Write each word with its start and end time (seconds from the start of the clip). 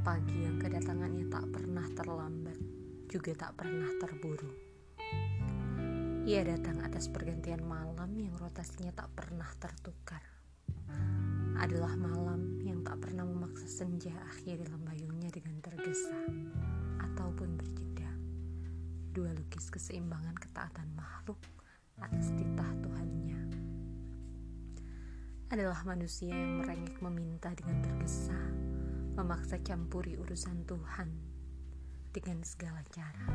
Pagi 0.00 0.48
yang 0.48 0.56
kedatangannya 0.56 1.28
tak 1.28 1.44
pernah 1.52 1.84
terlambat, 1.92 2.56
juga 3.06 3.36
tak 3.36 3.52
pernah 3.60 3.86
terburu. 4.00 4.48
Ia 6.24 6.40
datang 6.40 6.80
atas 6.80 7.12
pergantian 7.12 7.60
malam 7.62 8.16
yang 8.16 8.32
rotasinya 8.40 8.90
tak 8.96 9.12
pernah 9.12 9.46
tertukar. 9.60 10.24
Adalah 11.60 12.00
malam 12.00 12.64
yang 12.64 12.80
tak 12.80 13.04
pernah 13.04 13.28
memaksa 13.28 13.68
senja 13.68 14.10
akhiri 14.32 14.64
lembayungnya 14.72 15.28
dengan 15.28 15.60
tergesa 15.60 16.16
ataupun 17.04 17.60
berjeda. 17.60 18.10
Dua 19.12 19.30
lukis 19.36 19.68
keseimbangan 19.68 20.34
ketaatan 20.40 20.88
makhluk 20.96 21.38
atas 22.00 22.32
titah 22.34 22.72
Tuhannya. 22.80 23.40
Adalah 25.52 25.84
manusia 25.84 26.32
yang 26.32 26.64
merengek 26.64 26.96
meminta 27.04 27.52
dengan 27.52 27.78
tergesa, 27.84 28.38
memaksa 29.20 29.60
campuri 29.60 30.16
urusan 30.16 30.64
Tuhan 30.64 31.12
dengan 32.08 32.40
segala 32.40 32.80
cara. 32.88 33.28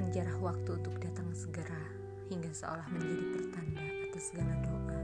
Menjarah 0.00 0.40
waktu 0.40 0.80
untuk 0.80 0.96
datang 0.96 1.28
segera 1.36 1.76
hingga 2.32 2.48
seolah 2.48 2.88
menjadi 2.88 3.24
pertanda 3.36 3.84
atas 4.08 4.32
segala 4.32 4.56
doa. 4.64 5.00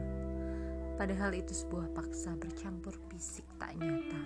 Padahal 0.96 1.36
itu 1.36 1.52
sebuah 1.52 1.92
paksa 1.92 2.32
bercampur 2.40 2.96
fisik 3.12 3.44
tak 3.60 3.76
nyata. 3.76 4.22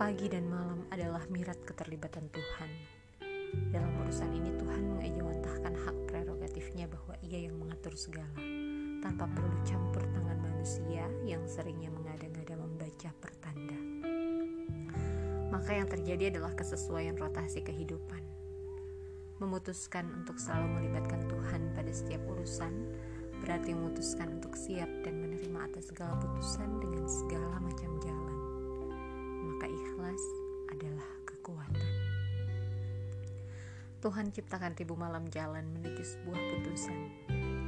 Pagi 0.00 0.32
dan 0.32 0.48
malam 0.48 0.88
adalah 0.88 1.20
mirat 1.28 1.60
keterlibatan 1.68 2.32
Tuhan. 2.32 2.70
Dalam 3.76 3.92
urusan 4.08 4.32
ini 4.32 4.56
Tuhan 4.56 4.96
mengejawantahkan 4.96 5.74
hak 5.84 5.96
prerogatifnya 6.08 6.88
bahwa 6.88 7.12
ia 7.20 7.44
yang 7.44 7.60
mengatur 7.60 7.92
segala, 7.92 8.40
tanpa 9.04 9.28
perlu 9.36 9.56
campur 9.68 10.00
tangan 10.16 10.40
manusia 10.40 11.04
yang 11.28 11.44
seringnya 11.44 11.92
mengada-ngada 11.94 12.56
membaca 13.06 13.22
pertanda. 13.22 13.78
Maka 15.54 15.70
yang 15.78 15.86
terjadi 15.86 16.34
adalah 16.34 16.52
kesesuaian 16.58 17.14
rotasi 17.14 17.62
kehidupan. 17.62 18.18
Memutuskan 19.38 20.10
untuk 20.10 20.42
selalu 20.42 20.80
melibatkan 20.80 21.22
Tuhan 21.30 21.70
pada 21.76 21.92
setiap 21.94 22.24
urusan 22.26 22.72
berarti 23.44 23.76
memutuskan 23.76 24.40
untuk 24.40 24.56
siap 24.56 24.88
dan 25.04 25.20
menerima 25.22 25.70
atas 25.70 25.92
segala 25.92 26.16
putusan 26.18 26.80
dengan 26.82 27.04
segala 27.06 27.56
macam 27.62 27.90
jalan. 28.00 28.38
Maka 29.54 29.66
ikhlas 29.70 30.22
adalah 30.72 31.10
kekuatan. 31.28 31.86
Tuhan 34.02 34.34
ciptakan 34.34 34.72
tibu 34.74 34.98
malam 34.98 35.28
jalan 35.30 35.68
menuju 35.78 36.02
sebuah 36.02 36.40
putusan. 36.58 37.00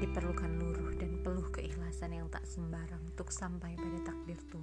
Diperlukan 0.02 0.50
luruh 0.62 0.94
dan 0.98 1.18
peluh 1.26 1.46
keikhlasan 1.50 2.14
yang 2.14 2.30
tak 2.30 2.46
sembarang 2.46 3.02
untuk 3.06 3.34
sampai 3.34 3.74
pada 3.74 3.98
takdir 4.14 4.38
Tuhan. 4.46 4.57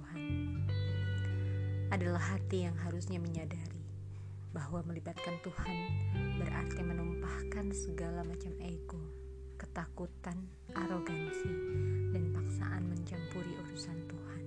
Adalah 1.96 2.36
hati 2.36 2.68
yang 2.68 2.76
harusnya 2.84 3.16
menyadari 3.16 3.80
bahwa 4.52 4.84
melibatkan 4.84 5.32
Tuhan 5.40 5.76
berarti 6.36 6.84
menumpahkan 6.84 7.72
segala 7.72 8.20
macam 8.20 8.52
ego 8.60 9.00
ketakutan, 9.56 10.36
arogansi, 10.76 11.48
dan 12.12 12.36
paksaan 12.36 12.84
mencampuri 12.92 13.48
urusan 13.64 13.96
Tuhan. 14.12 14.42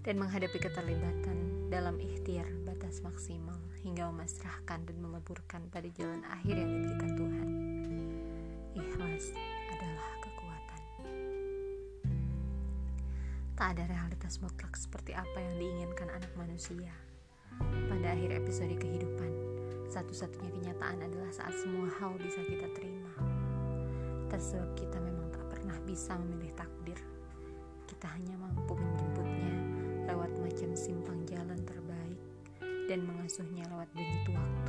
Dan 0.00 0.24
menghadapi 0.24 0.56
keterlibatan 0.56 1.68
dalam 1.68 2.00
ikhtiar 2.00 2.48
batas 2.64 3.04
maksimal 3.04 3.60
hingga 3.84 4.08
memasrahkan 4.08 4.88
dan 4.88 4.96
meleburkan 5.04 5.68
pada 5.68 5.92
jalan 5.92 6.24
akhir 6.32 6.64
yang 6.64 6.80
diberikan 6.80 7.12
Tuhan. 7.12 7.48
Ikhlas 8.72 9.24
Tak 13.62 13.78
ada 13.78 13.94
realitas 13.94 14.42
mutlak 14.42 14.74
seperti 14.74 15.14
apa 15.14 15.38
yang 15.38 15.54
diinginkan 15.54 16.10
anak 16.10 16.34
manusia. 16.34 16.90
Pada 17.62 18.10
akhir 18.10 18.34
episode 18.42 18.74
kehidupan, 18.74 19.30
satu-satunya 19.86 20.50
kenyataan 20.50 20.98
adalah 20.98 21.30
saat 21.30 21.54
semua 21.62 21.86
hal 22.02 22.18
bisa 22.18 22.42
kita 22.42 22.66
terima. 22.74 23.14
Tersebab 24.34 24.66
kita 24.74 24.98
memang 24.98 25.30
tak 25.30 25.46
pernah 25.46 25.78
bisa 25.86 26.18
memilih 26.18 26.50
takdir. 26.58 26.98
Kita 27.86 28.10
hanya 28.10 28.34
mampu 28.34 28.74
menjemputnya 28.74 29.54
lewat 30.10 30.42
macam 30.42 30.74
simpang 30.74 31.22
jalan 31.22 31.62
terbaik 31.62 32.18
dan 32.90 33.06
mengasuhnya 33.06 33.62
lewat 33.70 33.86
begitu 33.94 34.34
waktu 34.34 34.61